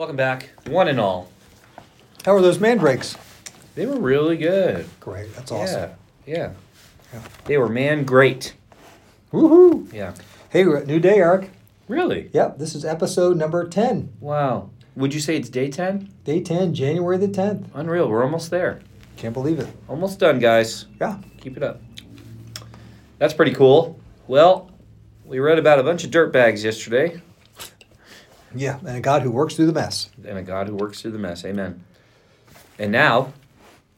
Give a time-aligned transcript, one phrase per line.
[0.00, 1.28] Welcome back, one and all.
[2.24, 3.18] How are those mandrakes?
[3.74, 4.88] They were really good.
[4.98, 5.90] Great, that's awesome.
[6.24, 6.52] Yeah, yeah.
[7.12, 7.22] Yeah.
[7.44, 8.54] They were man great.
[9.30, 9.92] Woohoo!
[9.92, 10.14] Yeah.
[10.48, 11.50] Hey, we're at new day, Eric.
[11.86, 12.30] Really?
[12.32, 14.10] Yep, this is episode number 10.
[14.20, 14.70] Wow.
[14.96, 16.10] Would you say it's day 10?
[16.24, 17.66] Day 10, January the 10th.
[17.74, 18.08] Unreal.
[18.08, 18.80] We're almost there.
[19.18, 19.68] Can't believe it.
[19.86, 20.86] Almost done, guys.
[20.98, 21.18] Yeah.
[21.42, 21.82] Keep it up.
[23.18, 24.00] That's pretty cool.
[24.28, 24.70] Well,
[25.26, 27.20] we read about a bunch of dirt bags yesterday
[28.54, 30.10] Yeah, and a God who works through the mess.
[30.26, 31.44] and a God who works through the mess.
[31.44, 31.84] Amen.
[32.78, 33.32] And now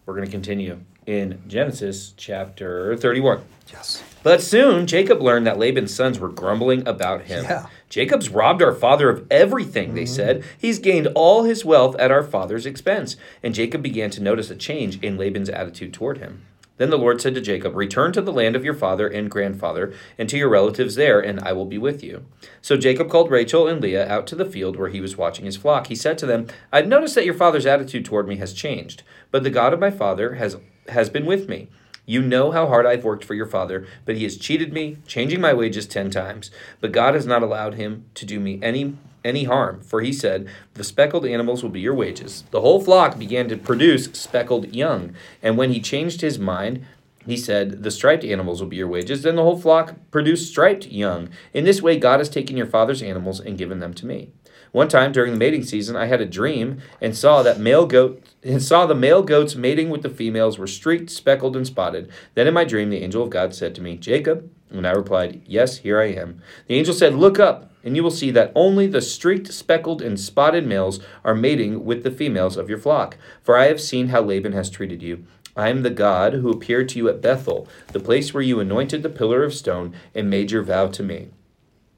[0.06, 3.43] we're going to continue in Genesis chapter 31.
[3.73, 4.02] Yes.
[4.23, 7.45] But soon Jacob learned that Laban's sons were grumbling about him.
[7.45, 7.66] Yeah.
[7.88, 10.15] Jacob's robbed our father of everything, they mm-hmm.
[10.15, 10.45] said.
[10.59, 13.16] He's gained all his wealth at our father's expense.
[13.43, 16.43] And Jacob began to notice a change in Laban's attitude toward him.
[16.79, 19.93] Then the Lord said to Jacob, Return to the land of your father and grandfather,
[20.19, 22.25] and to your relatives there, and I will be with you.
[22.61, 25.57] So Jacob called Rachel and Leah out to the field where he was watching his
[25.57, 25.89] flock.
[25.89, 29.43] He said to them, I've noticed that your father's attitude toward me has changed, but
[29.43, 30.57] the God of my father has,
[30.88, 31.69] has been with me.
[32.05, 35.41] You know how hard I've worked for your father, but he has cheated me, changing
[35.41, 36.51] my wages ten times.
[36.80, 40.48] But God has not allowed him to do me any any harm, for he said,
[40.74, 42.45] The speckled animals will be your wages.
[42.51, 46.84] The whole flock began to produce speckled young, and when he changed his mind,
[47.26, 49.23] he said, The striped animals will be your wages.
[49.23, 51.28] Then the whole flock produced striped young.
[51.52, 54.32] In this way, God has taken your father's animals and given them to me.
[54.73, 58.23] One time during the mating season, I had a dream and saw that male goat
[58.43, 62.10] and saw the male goats mating with the females were streaked, speckled, and spotted.
[62.34, 64.50] Then in my dream, the angel of God said to me, Jacob.
[64.70, 66.41] And I replied, Yes, here I am.
[66.66, 70.19] The angel said, Look up, and you will see that only the streaked, speckled, and
[70.19, 73.16] spotted males are mating with the females of your flock.
[73.43, 75.25] For I have seen how Laban has treated you.
[75.56, 79.03] I am the God who appeared to you at Bethel, the place where you anointed
[79.03, 81.28] the pillar of stone and made your vow to me.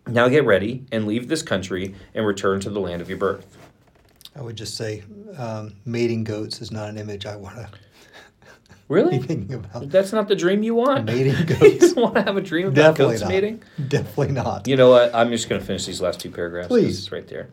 [0.06, 3.56] Now get ready and leave this country and return to the land of your birth.
[4.36, 5.04] I would just say
[5.38, 7.68] um, mating goats is not an image I want to
[8.88, 9.18] Really?
[9.18, 9.88] thinking about.
[9.88, 11.06] That's not the dream you want.
[11.06, 11.94] Mating you goats.
[11.94, 13.28] don't want to have a dream about Definitely goats not.
[13.30, 13.62] mating.
[13.88, 14.68] Definitely not.
[14.68, 15.14] You know what?
[15.14, 16.68] I'm just going to finish these last two paragraphs.
[16.68, 16.98] Please.
[16.98, 17.48] It's right there.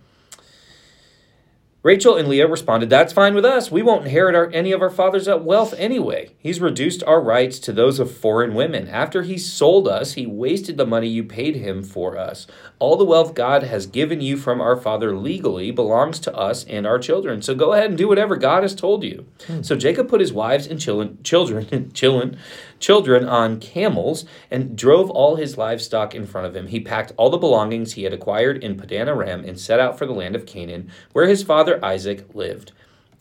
[1.84, 3.72] Rachel and Leah responded, That's fine with us.
[3.72, 6.30] We won't inherit our, any of our father's wealth anyway.
[6.38, 8.88] He's reduced our rights to those of foreign women.
[8.88, 12.46] After he sold us, he wasted the money you paid him for us.
[12.78, 16.86] All the wealth God has given you from our father legally belongs to us and
[16.86, 17.42] our children.
[17.42, 19.26] So go ahead and do whatever God has told you.
[19.48, 19.64] Hmm.
[19.64, 22.38] So Jacob put his wives and children, children, children,
[22.82, 26.68] children on camels and drove all his livestock in front of him.
[26.68, 30.06] He packed all the belongings he had acquired in Padan Aram and set out for
[30.06, 32.72] the land of Canaan, where his father Isaac lived.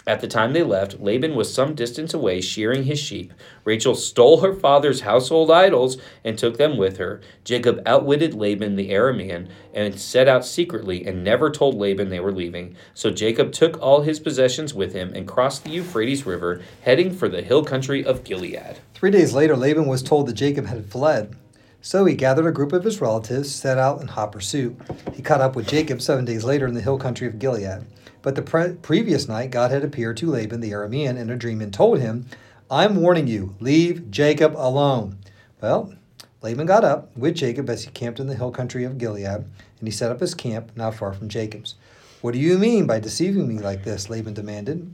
[0.06, 3.34] At the time they left, Laban was some distance away shearing his sheep.
[3.64, 7.20] Rachel stole her father's household idols and took them with her.
[7.44, 12.32] Jacob outwitted Laban the Aramean and set out secretly and never told Laban they were
[12.32, 12.76] leaving.
[12.94, 17.28] So Jacob took all his possessions with him and crossed the Euphrates River, heading for
[17.28, 18.78] the hill country of Gilead.
[18.94, 21.36] Three days later, Laban was told that Jacob had fled.
[21.82, 24.76] So he gathered a group of his relatives, set out in hot pursuit.
[25.14, 27.86] He caught up with Jacob seven days later in the hill country of Gilead.
[28.22, 31.60] But the pre- previous night, God had appeared to Laban the Aramean in a dream
[31.60, 32.26] and told him,
[32.70, 35.18] I'm warning you, leave Jacob alone.
[35.60, 35.94] Well,
[36.42, 39.48] Laban got up with Jacob as he camped in the hill country of Gilead, and
[39.82, 41.74] he set up his camp not far from Jacob's.
[42.20, 44.10] What do you mean by deceiving me like this?
[44.10, 44.92] Laban demanded.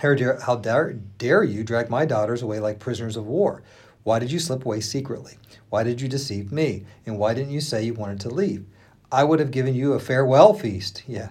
[0.00, 3.62] How dare, how dare, dare you drag my daughters away like prisoners of war?
[4.04, 5.38] Why did you slip away secretly?
[5.70, 6.84] Why did you deceive me?
[7.06, 8.64] And why didn't you say you wanted to leave?
[9.10, 11.02] I would have given you a farewell feast.
[11.06, 11.30] Yeah.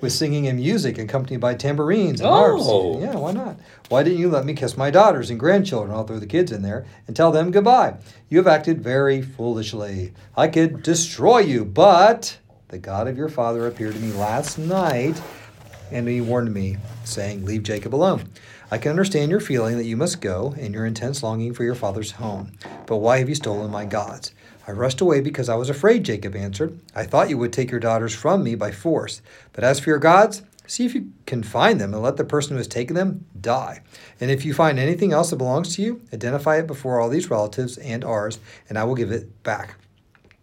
[0.00, 2.62] With singing and music accompanied by tambourines and harps.
[2.66, 3.00] Oh.
[3.00, 3.58] Yeah, why not?
[3.88, 5.96] Why didn't you let me kiss my daughters and grandchildren?
[5.96, 7.96] I'll throw the kids in there and tell them goodbye.
[8.28, 10.12] You have acted very foolishly.
[10.36, 12.38] I could destroy you, but
[12.68, 15.20] the God of your father appeared to me last night
[15.90, 18.28] and he warned me, saying, Leave Jacob alone.
[18.70, 21.74] I can understand your feeling that you must go and your intense longing for your
[21.74, 22.52] father's home.
[22.84, 24.32] But why have you stolen my gods?
[24.66, 26.78] I rushed away because I was afraid, Jacob answered.
[26.94, 29.22] I thought you would take your daughters from me by force.
[29.54, 32.50] But as for your gods, see if you can find them and let the person
[32.50, 33.80] who has taken them die.
[34.20, 37.30] And if you find anything else that belongs to you, identify it before all these
[37.30, 38.38] relatives and ours,
[38.68, 39.76] and I will give it back.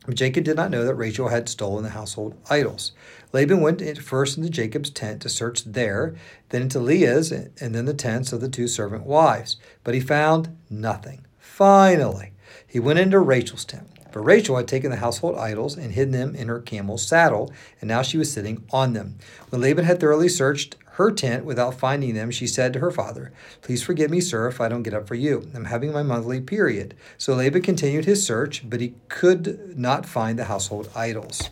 [0.05, 2.91] But Jacob did not know that Rachel had stolen the household idols.
[3.33, 6.15] Laban went first into Jacob's tent to search there,
[6.49, 9.57] then into Leah's, and then the tents of the two servant wives.
[9.83, 11.25] But he found nothing.
[11.39, 12.33] Finally,
[12.67, 13.87] he went into Rachel's tent.
[14.11, 17.51] For Rachel had taken the household idols and hidden them in her camel's saddle,
[17.81, 19.17] and now she was sitting on them.
[19.49, 23.31] When Laban had thoroughly searched her tent without finding them, she said to her father,
[23.61, 25.49] Please forgive me, sir, if I don't get up for you.
[25.53, 26.95] I'm having my monthly period.
[27.17, 31.49] So Laban continued his search, but he could not find the household idols.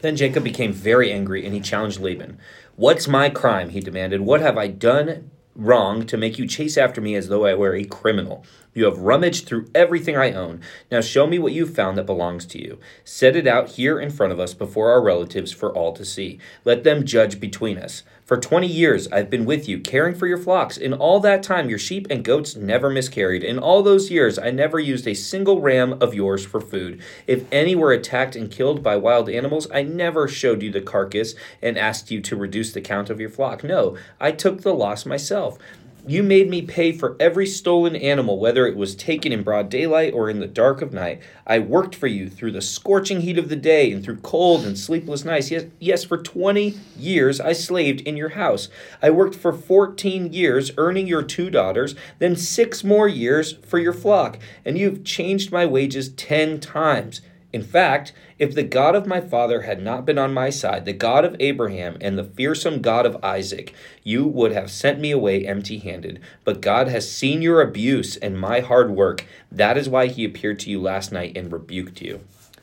[0.00, 2.38] Then Jacob became very angry and he challenged Laban.
[2.76, 3.70] What's my crime?
[3.70, 4.20] he demanded.
[4.20, 7.74] What have I done wrong to make you chase after me as though I were
[7.74, 8.44] a criminal.
[8.74, 10.60] You have rummaged through everything I own.
[10.90, 12.80] Now show me what you've found that belongs to you.
[13.04, 16.40] Set it out here in front of us before our relatives for all to see.
[16.64, 18.02] Let them judge between us.
[18.24, 20.76] For twenty years I've been with you, caring for your flocks.
[20.76, 23.44] In all that time, your sheep and goats never miscarried.
[23.44, 27.02] In all those years, I never used a single ram of yours for food.
[27.26, 31.34] If any were attacked and killed by wild animals, I never showed you the carcass
[31.62, 33.62] and asked you to reduce the count of your flock.
[33.62, 35.58] No, I took the loss myself.
[36.06, 40.12] You made me pay for every stolen animal, whether it was taken in broad daylight
[40.12, 41.22] or in the dark of night.
[41.46, 44.78] I worked for you through the scorching heat of the day and through cold and
[44.78, 45.50] sleepless nights.
[45.50, 48.68] Yes, yes, for 20 years I slaved in your house.
[49.00, 53.94] I worked for 14 years, earning your two daughters, then six more years for your
[53.94, 57.22] flock, and you've changed my wages 10 times.
[57.54, 60.92] In fact, if the God of my father had not been on my side, the
[60.92, 63.72] God of Abraham and the fearsome God of Isaac,
[64.02, 66.20] you would have sent me away empty handed.
[66.42, 69.24] But God has seen your abuse and my hard work.
[69.52, 72.22] That is why he appeared to you last night and rebuked you.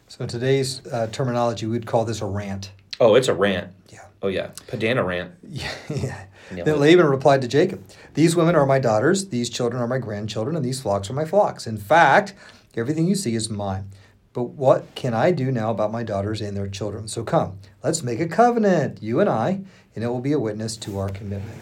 [0.10, 2.74] So, today's uh, terminology, we'd call this a rant.
[3.00, 3.72] Oh, it's a rant.
[3.88, 4.08] Yeah.
[4.22, 4.50] Oh, yeah.
[4.68, 5.32] Padana rant.
[5.42, 5.72] Yeah.
[5.90, 6.26] yeah.
[6.54, 7.82] Yeah, then Laban replied to Jacob,
[8.16, 11.24] These women are my daughters, these children are my grandchildren, and these flocks are my
[11.24, 11.66] flocks.
[11.66, 12.34] In fact,
[12.76, 13.90] everything you see is mine.
[14.34, 17.08] But what can I do now about my daughters and their children?
[17.08, 19.62] So come, let's make a covenant, you and I,
[19.94, 21.60] and it will be a witness to our commitment.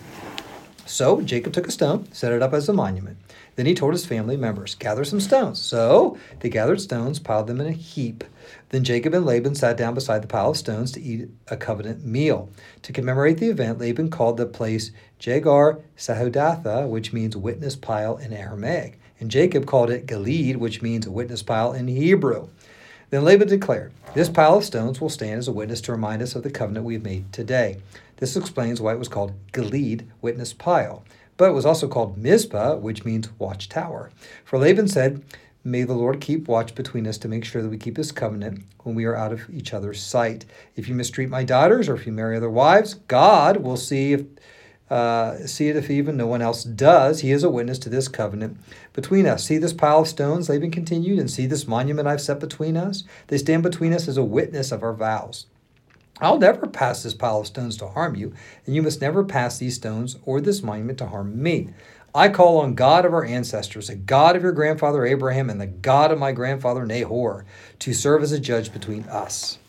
[0.86, 3.18] So Jacob took a stone, set it up as a monument.
[3.56, 5.60] Then he told his family members, Gather some stones.
[5.60, 8.24] So they gathered stones, piled them in a heap.
[8.69, 12.06] Then Jacob and Laban sat down beside the pile of stones to eat a covenant
[12.06, 12.50] meal.
[12.83, 18.33] To commemorate the event, Laban called the place Jagar Sahodatha, which means witness pile in
[18.33, 19.00] Aramaic.
[19.19, 22.48] And Jacob called it Gilead, which means a witness pile in Hebrew.
[23.10, 26.36] Then Laban declared, This pile of stones will stand as a witness to remind us
[26.36, 27.77] of the covenant we have made today.
[28.18, 31.04] This explains why it was called Gilead, witness pile.
[31.36, 34.12] But it was also called Mizpah, which means watchtower.
[34.45, 35.24] For Laban said,
[35.63, 38.63] May the Lord keep watch between us to make sure that we keep this covenant
[38.83, 40.45] when we are out of each other's sight.
[40.75, 44.24] If you mistreat my daughters or if you marry other wives, God will see if
[44.89, 47.21] uh, see it if even no one else does.
[47.21, 48.57] He is a witness to this covenant
[48.94, 49.45] between us.
[49.45, 53.03] See this pile of stones, Laban continued, and see this monument I've set between us?
[53.27, 55.45] They stand between us as a witness of our vows.
[56.21, 58.33] I'll never pass this pile of stones to harm you,
[58.65, 61.69] and you must never pass these stones or this monument to harm me.
[62.13, 65.68] I call on God of our ancestors, the God of your grandfather Abraham, and the
[65.68, 67.45] God of my grandfather Nahor,
[67.80, 69.59] to serve as a judge between us.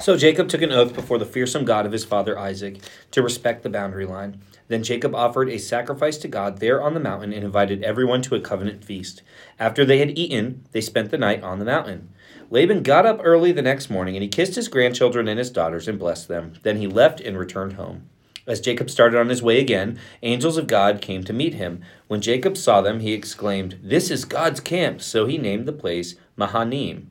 [0.00, 2.78] So Jacob took an oath before the fearsome God of his father Isaac
[3.10, 4.40] to respect the boundary line.
[4.68, 8.34] Then Jacob offered a sacrifice to God there on the mountain and invited everyone to
[8.34, 9.22] a covenant feast.
[9.58, 12.08] After they had eaten, they spent the night on the mountain.
[12.50, 15.86] Laban got up early the next morning and he kissed his grandchildren and his daughters
[15.86, 16.54] and blessed them.
[16.62, 18.08] Then he left and returned home.
[18.46, 21.82] As Jacob started on his way again, angels of God came to meet him.
[22.08, 25.02] When Jacob saw them, he exclaimed, This is God's camp.
[25.02, 27.10] So he named the place Mahanaim.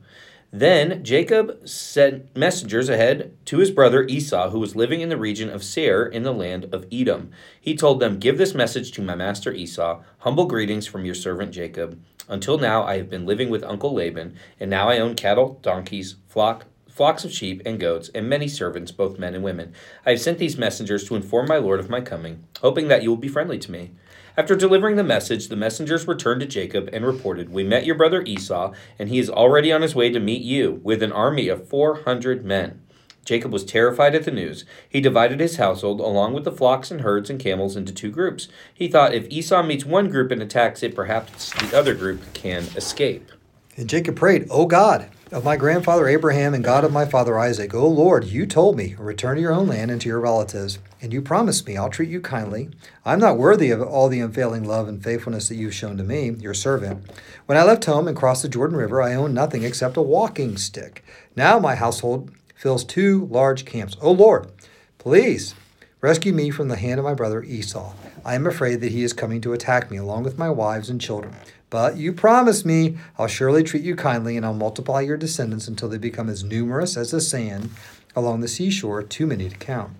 [0.52, 5.48] Then Jacob sent messengers ahead to his brother Esau, who was living in the region
[5.48, 7.30] of Seir in the land of Edom.
[7.60, 11.52] He told them, Give this message to my master Esau Humble greetings from your servant
[11.52, 12.02] Jacob.
[12.28, 16.16] Until now I have been living with Uncle Laban, and now I own cattle, donkeys,
[16.28, 19.72] flock, flocks of sheep and goats, and many servants, both men and women.
[20.04, 23.10] I have sent these messengers to inform my lord of my coming, hoping that you
[23.10, 23.92] will be friendly to me.
[24.36, 28.22] After delivering the message, the messengers returned to Jacob and reported, We met your brother
[28.22, 31.68] Esau, and he is already on his way to meet you with an army of
[31.68, 32.80] four hundred men.
[33.24, 34.64] Jacob was terrified at the news.
[34.88, 38.48] He divided his household, along with the flocks and herds and camels, into two groups.
[38.72, 42.62] He thought if Esau meets one group and attacks it, perhaps the other group can
[42.76, 43.30] escape.
[43.76, 47.72] And Jacob prayed, O God of my grandfather Abraham and God of my father Isaac,
[47.72, 51.12] O Lord, you told me, return to your own land and to your relatives, and
[51.12, 52.70] you promised me, I'll treat you kindly.
[53.04, 56.30] I'm not worthy of all the unfailing love and faithfulness that you've shown to me,
[56.30, 57.08] your servant.
[57.46, 60.56] When I left home and crossed the Jordan River, I owned nothing except a walking
[60.56, 61.04] stick.
[61.36, 63.96] Now my household fills two large camps.
[64.00, 64.50] O Lord,
[64.98, 65.54] please
[66.00, 67.92] rescue me from the hand of my brother Esau.
[68.24, 71.00] I am afraid that he is coming to attack me along with my wives and
[71.00, 71.34] children.
[71.68, 75.88] But you promise me I'll surely treat you kindly, and I'll multiply your descendants until
[75.88, 77.70] they become as numerous as the sand
[78.16, 79.92] along the seashore, too many to count.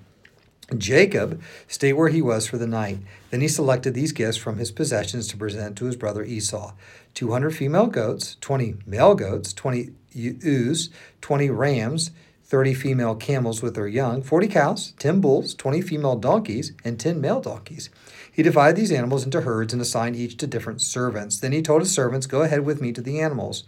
[0.77, 2.99] Jacob stayed where he was for the night.
[3.31, 6.73] Then he selected these gifts from his possessions to present to his brother Esau
[7.15, 10.91] 200 female goats, 20 male goats, 20 ewes,
[11.21, 12.13] 20 rams,
[12.51, 17.21] 30 female camels with their young, 40 cows, 10 bulls, 20 female donkeys, and 10
[17.21, 17.91] male donkeys.
[18.33, 21.39] He divided these animals into herds and assigned each to different servants.
[21.39, 23.63] Then he told his servants, Go ahead with me to the animals,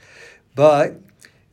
[0.56, 1.00] but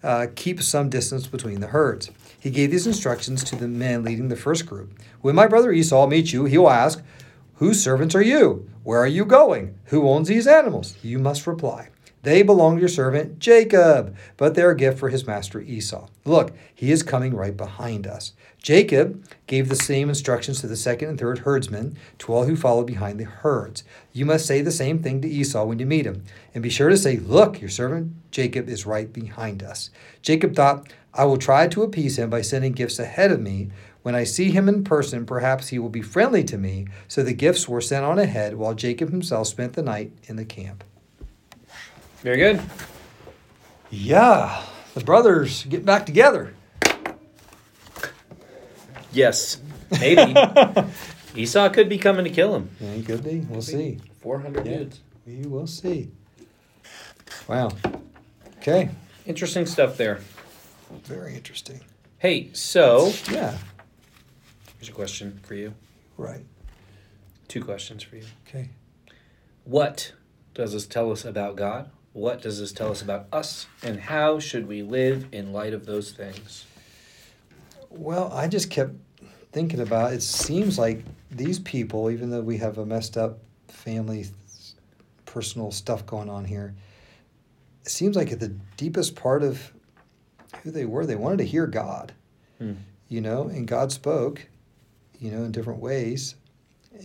[0.02, 2.10] uh, keep some distance between the herds.
[2.40, 5.00] He gave these instructions to the men leading the first group.
[5.22, 7.04] When my brother Esau meets you, he will ask,
[7.56, 8.68] Whose servants are you?
[8.84, 9.78] Where are you going?
[9.86, 10.96] Who owns these animals?
[11.04, 11.90] You must reply,
[12.22, 16.08] They belong to your servant Jacob, but they're a gift for his master Esau.
[16.26, 18.34] Look, he is coming right behind us.
[18.62, 22.88] Jacob gave the same instructions to the second and third herdsmen, to all who followed
[22.88, 23.86] behind the herds.
[24.12, 26.90] You must say the same thing to Esau when you meet him, and be sure
[26.90, 29.90] to say, Look, your servant Jacob is right behind us.
[30.22, 33.70] Jacob thought, I will try to appease him by sending gifts ahead of me.
[34.04, 36.88] When I see him in person, perhaps he will be friendly to me.
[37.08, 40.46] So the gifts were sent on ahead, while Jacob himself spent the night in the
[40.46, 40.84] camp.
[42.22, 42.62] Very good.
[43.90, 46.54] Yeah, the brothers get back together.
[49.12, 49.60] Yes,
[50.00, 50.36] maybe.
[51.36, 52.70] Esau could be coming to kill him.
[52.80, 53.40] Yeah, he could be.
[53.50, 54.00] We'll see.
[54.22, 54.78] 400 Yeah.
[54.78, 55.00] dudes.
[55.26, 56.12] We will see.
[57.48, 57.72] Wow.
[58.58, 58.90] Okay.
[59.26, 60.20] Interesting stuff there.
[61.06, 61.80] Very interesting.
[62.20, 63.58] Hey, so Yeah.
[64.78, 65.74] here's a question for you.
[66.18, 66.46] Right.
[67.48, 68.26] Two questions for you.
[68.48, 68.70] Okay.
[69.64, 70.12] What
[70.54, 71.90] does this tell us about God?
[72.14, 73.68] What does this tell us about us?
[73.84, 76.66] And how should we live in light of those things?
[77.90, 78.94] Well, I just kept
[79.52, 84.26] thinking about it seems like these people, even though we have a messed up family
[85.26, 86.74] personal stuff going on here,
[87.84, 89.72] it seems like at the deepest part of
[90.64, 92.14] who they were, they wanted to hear God.
[92.58, 92.74] Hmm.
[93.08, 94.48] You know, and God spoke,
[95.20, 96.36] you know, in different ways.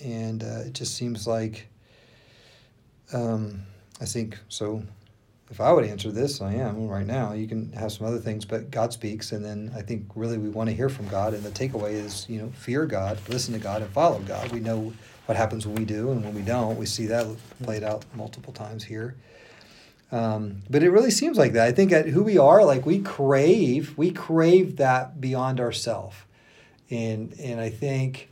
[0.02, 1.68] And uh, it just seems like
[3.12, 3.62] um,
[4.00, 4.82] I think so.
[5.50, 7.32] If I would answer this, I am right now.
[7.32, 10.48] You can have some other things, but God speaks, and then I think really we
[10.48, 11.34] want to hear from God.
[11.34, 14.50] And the takeaway is, you know, fear God, listen to God, and follow God.
[14.52, 14.92] We know
[15.26, 16.76] what happens when we do and when we don't.
[16.76, 17.26] We see that
[17.62, 19.16] played out multiple times here.
[20.12, 21.66] Um, but it really seems like that.
[21.66, 26.26] I think at who we are, like we crave, we crave that beyond ourself,
[26.88, 28.30] and and I think,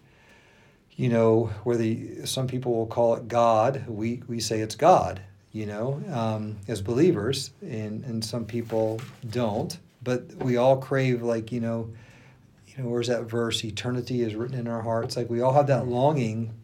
[0.92, 5.66] you know, whether some people will call it God, we we say it's God, you
[5.66, 11.60] know, um, as believers, and and some people don't, but we all crave like you
[11.60, 11.90] know,
[12.66, 13.64] you know, where's that verse?
[13.64, 15.16] Eternity is written in our hearts.
[15.16, 16.54] Like we all have that longing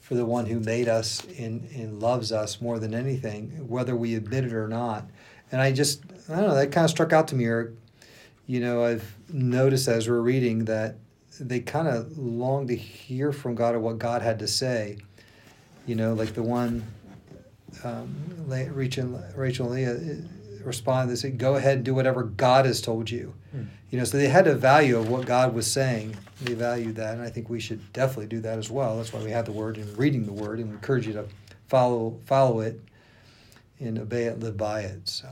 [0.00, 4.16] for the one who made us and, and loves us more than anything, whether we
[4.16, 5.08] admit it or not.
[5.52, 7.44] And I just, I don't know, that kind of struck out to me.
[7.44, 10.96] You know, I've noticed as we're reading that
[11.38, 14.98] they kind of long to hear from God or what God had to say.
[15.86, 16.84] You know, like the one,
[17.84, 18.14] um,
[18.46, 22.80] Rachel, Rachel and Leah uh, responded, they said, go ahead and do whatever God has
[22.80, 23.34] told you.
[23.52, 23.64] Hmm.
[23.90, 26.16] You know, so they had a value of what God was saying.
[26.42, 28.96] They valued that, and I think we should definitely do that as well.
[28.96, 31.26] That's why we have the Word and reading the Word, and we encourage you to
[31.66, 32.80] follow follow it
[33.80, 35.08] and obey it, live by it.
[35.08, 35.28] So,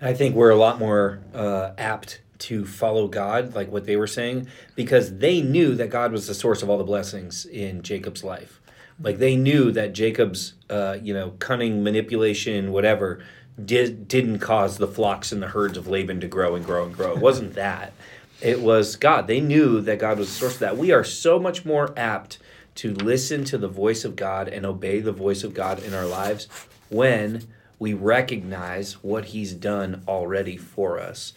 [0.00, 4.08] I think we're a lot more uh, apt to follow God, like what they were
[4.08, 8.24] saying, because they knew that God was the source of all the blessings in Jacob's
[8.24, 8.60] life.
[9.02, 13.22] Like they knew that Jacob's, uh, you know, cunning manipulation, whatever,
[13.62, 16.94] did didn't cause the flocks and the herds of Laban to grow and grow and
[16.94, 17.12] grow.
[17.12, 17.92] It wasn't that.
[18.40, 19.26] It was God.
[19.26, 20.76] They knew that God was the source of that.
[20.76, 22.38] We are so much more apt
[22.76, 26.06] to listen to the voice of God and obey the voice of God in our
[26.06, 26.48] lives
[26.88, 27.46] when
[27.78, 31.34] we recognize what He's done already for us.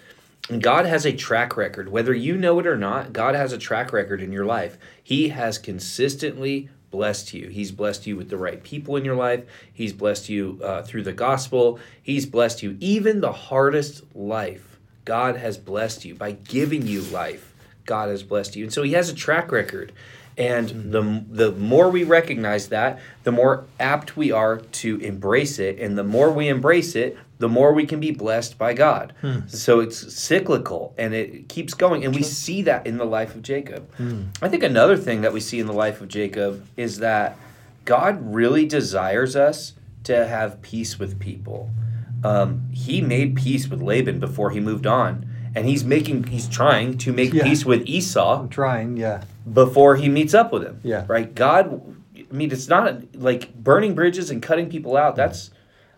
[0.50, 1.90] And God has a track record.
[1.90, 4.78] Whether you know it or not, God has a track record in your life.
[5.04, 7.50] He has consistently blessed you.
[7.50, 9.46] He's blessed you with the right people in your life.
[9.74, 11.80] He's blessed you uh, through the gospel.
[12.02, 12.78] He's blessed you.
[12.80, 17.54] Even the hardest life, God has blessed you by giving you life.
[17.86, 18.66] God has blessed you.
[18.66, 19.92] And so He has a track record.
[20.38, 25.80] And the, the more we recognize that, the more apt we are to embrace it.
[25.80, 29.14] And the more we embrace it, the more we can be blessed by God.
[29.48, 32.06] So it's cyclical and it keeps going.
[32.06, 33.90] And we see that in the life of Jacob.
[34.42, 37.38] I think another thing that we see in the life of Jacob is that
[37.84, 39.74] God really desires us
[40.06, 41.70] to have peace with people.
[42.24, 45.26] Um, he made peace with Laban before he moved on.
[45.56, 47.44] And he's making, he's trying to make Yeah.
[47.44, 49.22] peace with Esau I'm trying, yeah.
[49.52, 50.80] before he meets up with him.
[50.84, 51.06] Yeah.
[51.08, 51.34] Right?
[51.34, 51.82] God,
[52.18, 55.16] I mean, it's not like burning bridges and cutting people out.
[55.16, 55.52] That's,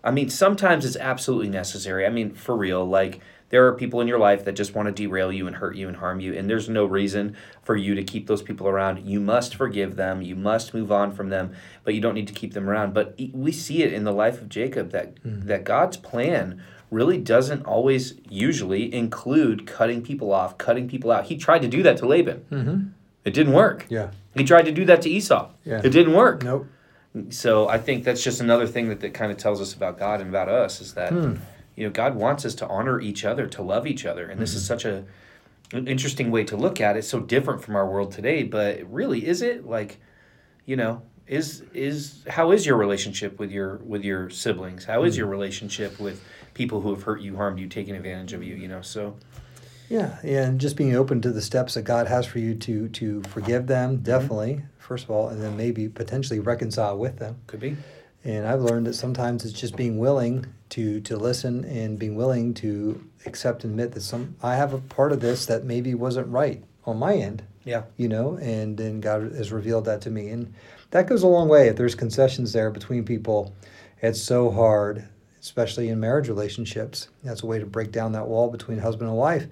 [0.08, 2.06] I mean, sometimes it's absolutely necessary.
[2.06, 4.92] I mean, for real, like, there are people in your life that just want to
[4.94, 8.04] derail you and hurt you and harm you, and there's no reason for you to
[8.04, 9.06] keep those people around.
[9.06, 10.22] You must forgive them.
[10.22, 12.94] You must move on from them, but you don't need to keep them around.
[12.94, 17.66] But we see it in the life of Jacob that that God's plan really doesn't
[17.66, 21.26] always usually include cutting people off, cutting people out.
[21.26, 22.46] He tried to do that to Laban.
[22.50, 22.88] Mm-hmm.
[23.26, 23.86] It didn't work.
[23.90, 24.12] Yeah.
[24.36, 25.50] He tried to do that to Esau.
[25.66, 25.82] Yeah.
[25.84, 26.44] It didn't work.
[26.44, 26.68] Nope.
[27.30, 30.22] So I think that's just another thing that, that kind of tells us about God
[30.22, 31.36] and about us is that Hmm.
[31.76, 34.52] you know God wants us to honor each other, to love each other, and this
[34.52, 34.58] Mm-hmm.
[34.58, 35.06] is such a
[35.74, 37.04] an interesting way to look at it.
[37.04, 40.00] So different from our world today, but really, is it like,
[40.66, 44.86] you know, is is how is your relationship with your with your siblings?
[44.86, 48.44] How is your relationship with people who have hurt you, harmed you, taken advantage of
[48.44, 48.56] you?
[48.56, 49.18] You know, so
[49.90, 53.22] Yeah, and just being open to the steps that God has for you to to
[53.24, 54.04] forgive them, mm-hmm.
[54.04, 57.38] definitely, first of all, and then maybe potentially reconcile with them.
[57.48, 57.78] could be.
[58.24, 62.54] And I've learned that sometimes it's just being willing to to listen and being willing
[62.56, 66.28] to accept and admit that some I have a part of this that maybe wasn't
[66.28, 67.84] right on my end, Yeah.
[67.98, 70.30] you know, and then God has revealed that to me.
[70.30, 70.54] And
[70.92, 71.68] that goes a long way.
[71.68, 73.54] If there's concessions there between people,
[74.02, 75.06] it's so hard,
[75.42, 77.10] especially in marriage relationships.
[77.24, 79.48] That's a way to break down that wall between husband and wife.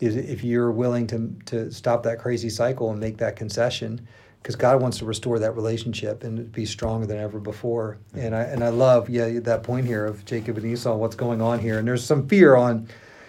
[0.00, 4.06] Is if you're willing to to stop that crazy cycle and make that concession,
[4.42, 7.98] because God wants to restore that relationship and be stronger than ever before.
[8.14, 11.42] And I and I love yeah that point here of Jacob and Esau, what's going
[11.42, 12.88] on here, and there's some fear on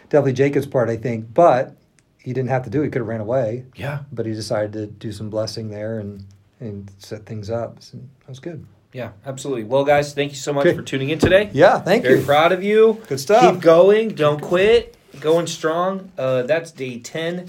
[0.10, 1.76] definitely Jacob's part, I think, but
[2.18, 2.82] he didn't have to do.
[2.82, 2.86] it.
[2.86, 4.00] He could have ran away Yeah.
[4.12, 6.24] but he decided to do some blessing there and
[6.62, 7.82] and set things up.
[7.82, 8.66] So that was good.
[8.94, 9.64] Yeah, absolutely.
[9.66, 10.76] Well, guys, thank you so much Okay.
[10.78, 11.50] for tuning in today.
[11.54, 12.22] Yeah, thank Very you.
[12.22, 13.02] Very proud of you.
[13.08, 13.54] Good stuff.
[13.56, 14.10] Keep going.
[14.10, 14.96] Don't quit.
[15.22, 16.12] Going strong.
[16.18, 17.48] Uh, that's day 10,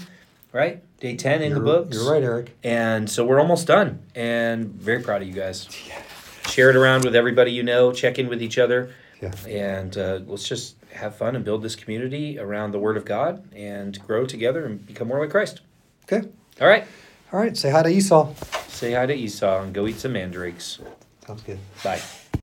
[0.51, 0.81] right?
[0.99, 1.97] Day 10 in you're, the books.
[1.97, 2.55] You're right, Eric.
[2.63, 4.03] And so we're almost done.
[4.15, 5.67] And very proud of you guys.
[6.47, 7.91] Share it around with everybody you know.
[7.91, 8.93] Check in with each other.
[9.21, 9.31] Yeah.
[9.47, 13.43] And uh, let's just have fun and build this community around the Word of God
[13.53, 15.61] and grow together and become more like Christ.
[16.05, 16.27] Okay.
[16.61, 16.85] All right.
[17.31, 17.57] All right.
[17.57, 18.33] Say hi to Esau.
[18.67, 20.79] Say hi to Esau and go eat some mandrakes.
[21.25, 21.59] Sounds good.
[21.83, 22.01] Bye.